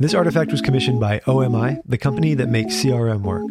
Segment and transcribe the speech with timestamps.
[0.00, 3.42] This artifact was commissioned by OMI, the company that makes CRM work.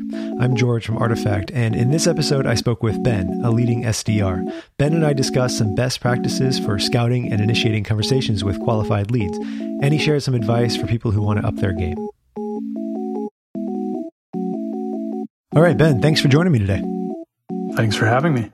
[0.41, 4.51] I'm George from Artifact, and in this episode, I spoke with Ben, a leading SDR.
[4.79, 9.37] Ben and I discussed some best practices for scouting and initiating conversations with qualified leads,
[9.37, 11.99] and he shared some advice for people who want to up their game.
[15.55, 16.81] All right, Ben, thanks for joining me today.
[17.75, 18.51] Thanks for having me.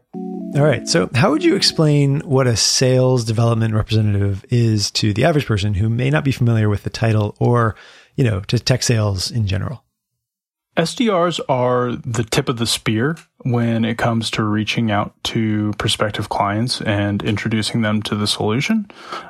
[0.54, 0.88] All right.
[0.88, 5.73] So, how would you explain what a sales development representative is to the average person
[5.73, 7.75] who may not be familiar with the title or,
[8.16, 9.84] you know, to tech sales in general?
[10.77, 16.30] SDRs are the tip of the spear when it comes to reaching out to prospective
[16.30, 18.89] clients and introducing them to the solution.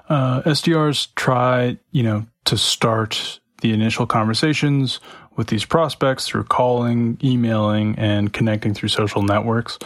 [0.09, 5.00] Uh, SDRs try, you know, to start the initial conversations
[5.35, 9.77] with these prospects through calling, emailing, and connecting through social networks.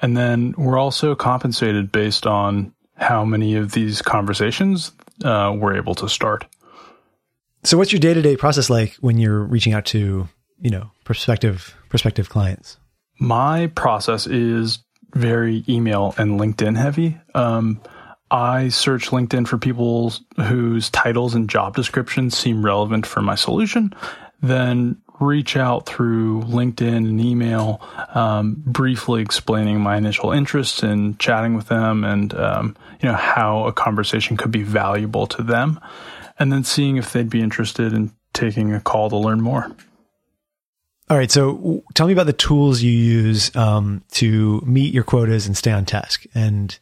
[0.00, 4.92] And then we're also compensated based on how many of these conversations
[5.24, 6.46] uh, we're able to start.
[7.64, 10.28] So, what's your day to day process like when you're reaching out to,
[10.60, 12.78] you know, prospective prospective clients?
[13.18, 14.78] My process is
[15.14, 17.18] very email and LinkedIn heavy.
[17.34, 17.80] Um,
[18.30, 23.94] I search LinkedIn for people whose titles and job descriptions seem relevant for my solution,
[24.40, 27.80] then reach out through LinkedIn and email,
[28.14, 33.64] um, briefly explaining my initial interest in chatting with them and um, you know how
[33.66, 35.80] a conversation could be valuable to them,
[36.38, 39.70] and then seeing if they'd be interested in taking a call to learn more.
[41.10, 45.46] All right, so tell me about the tools you use um, to meet your quotas
[45.46, 46.78] and stay on task, and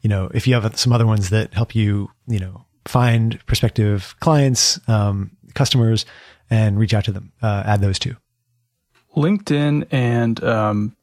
[0.00, 4.14] you know if you have some other ones that help you, you know, find prospective
[4.20, 6.04] clients, um, customers
[6.50, 7.32] and reach out to them.
[7.42, 8.16] Uh, add those two.
[9.16, 10.96] LinkedIn and um,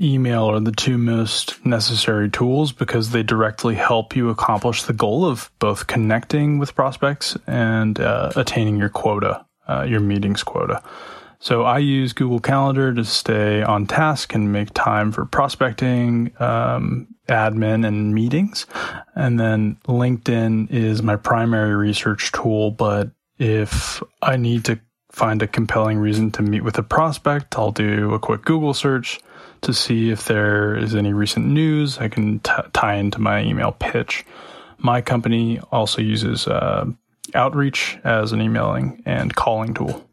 [0.00, 5.24] email are the two most necessary tools because they directly help you accomplish the goal
[5.24, 10.82] of both connecting with prospects and uh, attaining your quota, uh, your meetings quota.
[11.40, 17.06] So I use Google Calendar to stay on task and make time for prospecting, um,
[17.28, 18.66] admin, and meetings.
[19.14, 24.80] And then LinkedIn is my primary research tool, but if I need to
[25.10, 29.20] find a compelling reason to meet with a prospect, I'll do a quick Google search
[29.62, 33.72] to see if there is any recent news I can t- tie into my email
[33.72, 34.24] pitch.
[34.78, 36.86] My company also uses uh,
[37.34, 40.04] Outreach as an emailing and calling tool.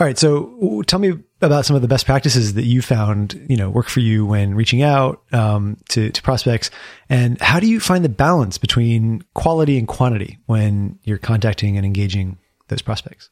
[0.00, 3.56] All right, so tell me about some of the best practices that you found, you
[3.56, 6.70] know, work for you when reaching out um, to, to prospects,
[7.08, 11.84] and how do you find the balance between quality and quantity when you're contacting and
[11.84, 12.38] engaging
[12.68, 13.28] those prospects?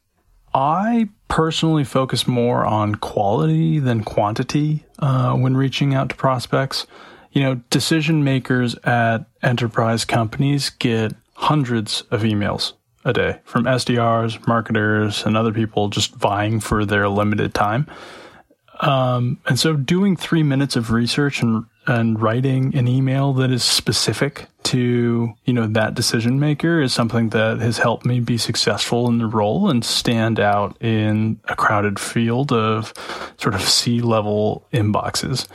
[0.57, 6.87] I personally focus more on quality than quantity uh, when reaching out to prospects.
[7.31, 12.73] You know, decision makers at enterprise companies get hundreds of emails
[13.05, 17.87] a day from SDRs, marketers, and other people just vying for their limited time.
[18.81, 23.63] Um, and so doing three minutes of research and and writing an email that is
[23.63, 29.09] specific to you know that decision maker is something that has helped me be successful
[29.09, 32.93] in the role and stand out in a crowded field of
[33.39, 35.47] sort of C level inboxes.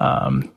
[0.00, 0.52] Um,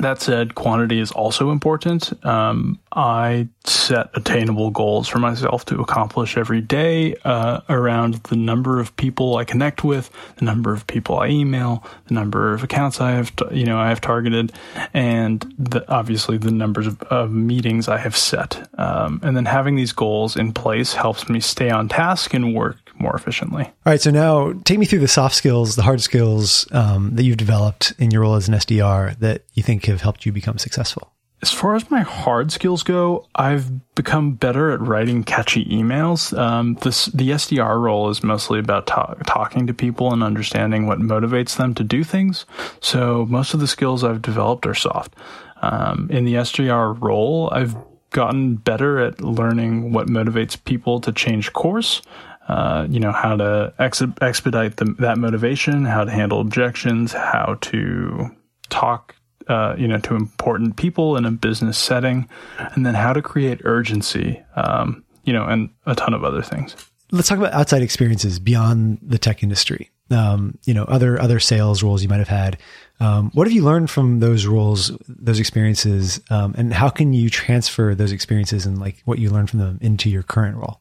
[0.00, 2.12] that said, quantity is also important.
[2.24, 8.80] Um, I set attainable goals for myself to accomplish every day uh, around the number
[8.80, 13.00] of people I connect with, the number of people I email, the number of accounts
[13.00, 14.52] I have, you know, I have targeted,
[14.94, 18.68] and the, obviously the numbers of, of, meetings I have set.
[18.80, 22.78] Um, and then having these goals in place helps me stay on task and work
[22.98, 23.64] more efficiently.
[23.64, 24.00] All right.
[24.00, 27.92] So now take me through the soft skills, the hard skills um, that you've developed
[27.98, 31.12] in your role as an SDR that you think have helped you become successful.
[31.42, 36.36] As far as my hard skills go, I've become better at writing catchy emails.
[36.38, 41.00] Um, this, the SDR role is mostly about ta- talking to people and understanding what
[41.00, 42.44] motivates them to do things.
[42.80, 45.14] So most of the skills I've developed are soft.
[45.62, 47.74] Um, in the SDR role, I've
[48.10, 52.02] gotten better at learning what motivates people to change course
[52.50, 57.56] uh, you know, how to ex- expedite the, that motivation, how to handle objections, how
[57.60, 58.28] to
[58.70, 59.14] talk,
[59.46, 62.28] uh, you know, to important people in a business setting,
[62.58, 66.74] and then how to create urgency, um, you know, and a ton of other things.
[67.12, 69.90] Let's talk about outside experiences beyond the tech industry.
[70.10, 72.58] Um, you know, other other sales roles you might have had.
[72.98, 77.30] Um, what have you learned from those roles, those experiences, um, and how can you
[77.30, 80.80] transfer those experiences and like what you learned from them into your current role?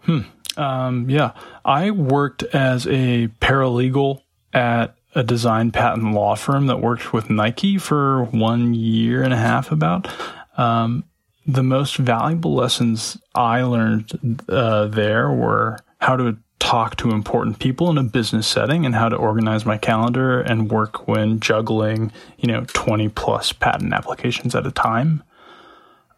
[0.00, 0.20] Hmm.
[0.56, 1.32] Um, yeah,
[1.64, 4.20] I worked as a paralegal
[4.52, 9.38] at a design patent law firm that worked with Nike for one year and a
[9.38, 10.08] half about.
[10.56, 11.04] Um,
[11.46, 17.90] the most valuable lessons I learned uh, there were how to talk to important people
[17.90, 22.48] in a business setting and how to organize my calendar and work when juggling, you
[22.48, 25.22] know, 20 plus patent applications at a time.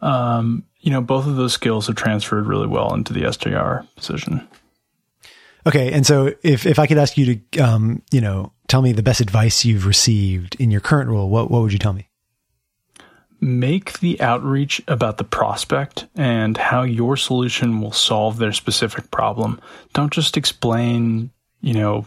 [0.00, 4.46] Um, you know, both of those skills have transferred really well into the SDR position.
[5.66, 5.92] Okay.
[5.92, 9.02] And so if, if I could ask you to, um, you know, tell me the
[9.02, 12.08] best advice you've received in your current role, what, what would you tell me?
[13.46, 19.60] Make the outreach about the prospect and how your solution will solve their specific problem.
[19.94, 22.06] Don't just explain, you know,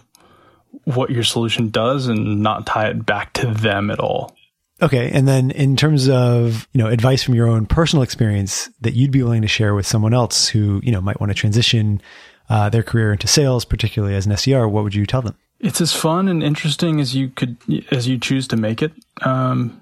[0.84, 4.36] what your solution does and not tie it back to them at all.
[4.82, 5.10] Okay.
[5.12, 9.12] And then in terms of, you know, advice from your own personal experience that you'd
[9.12, 12.02] be willing to share with someone else who, you know, might want to transition
[12.50, 15.36] uh, their career into sales, particularly as an SDR, what would you tell them?
[15.60, 17.58] It's as fun and interesting as you could,
[17.92, 18.92] as you choose to make it.
[19.22, 19.79] Um,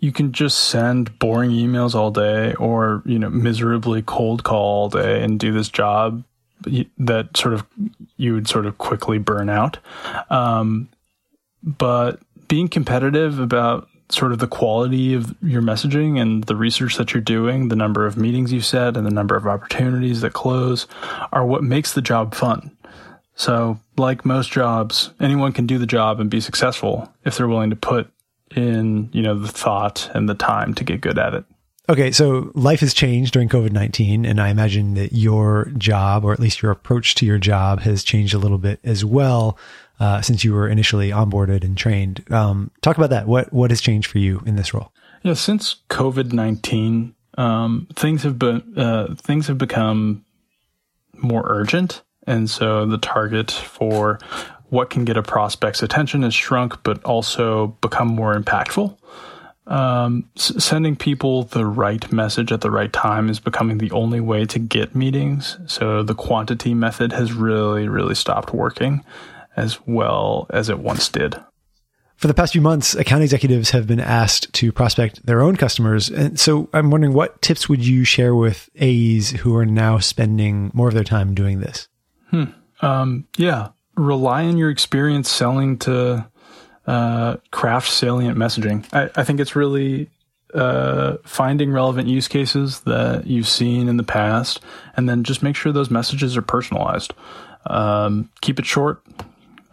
[0.00, 4.88] you can just send boring emails all day or, you know, miserably cold call all
[4.88, 6.24] day and do this job
[6.98, 7.66] that sort of
[8.16, 9.78] you would sort of quickly burn out.
[10.30, 10.88] Um,
[11.62, 17.12] but being competitive about sort of the quality of your messaging and the research that
[17.12, 20.86] you're doing, the number of meetings you set and the number of opportunities that close
[21.32, 22.70] are what makes the job fun.
[23.34, 27.70] So, like most jobs, anyone can do the job and be successful if they're willing
[27.70, 28.10] to put
[28.58, 31.44] in you know the thought and the time to get good at it.
[31.90, 36.34] Okay, so life has changed during COVID 19, and I imagine that your job, or
[36.34, 39.56] at least your approach to your job, has changed a little bit as well
[39.98, 42.30] uh, since you were initially onboarded and trained.
[42.30, 43.26] Um, talk about that.
[43.26, 44.92] What, what has changed for you in this role?
[45.22, 50.26] Yeah, since COVID 19, um, things, have been, uh, things have become
[51.14, 52.02] more urgent.
[52.26, 54.20] And so the target for
[54.70, 58.96] what can get a prospect's attention has shrunk, but also become more impactful.
[59.66, 64.20] Um, s- sending people the right message at the right time is becoming the only
[64.20, 65.58] way to get meetings.
[65.66, 69.04] So the quantity method has really, really stopped working
[69.56, 71.36] as well as it once did.
[72.16, 76.08] For the past few months, account executives have been asked to prospect their own customers.
[76.08, 80.70] And so I'm wondering what tips would you share with AEs who are now spending
[80.74, 81.88] more of their time doing this?
[82.30, 82.44] Hmm.
[82.80, 83.68] Um, yeah
[83.98, 86.26] rely on your experience selling to
[86.86, 88.86] uh, craft salient messaging.
[88.92, 90.10] I, I think it's really
[90.54, 94.60] uh, finding relevant use cases that you've seen in the past,
[94.96, 97.12] and then just make sure those messages are personalized.
[97.66, 99.02] Um, keep it short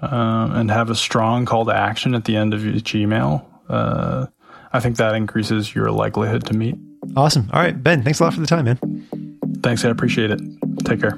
[0.02, 3.50] uh, and have a strong call to action at the end of each email.
[3.70, 4.28] Uh,
[4.74, 6.76] I think that increases your likelihood to meet.
[7.16, 7.50] Awesome.
[7.54, 8.80] All right, Ben, thanks a lot for the time, man.
[9.62, 9.86] Thanks.
[9.86, 10.42] I appreciate it.
[10.84, 11.18] Take care.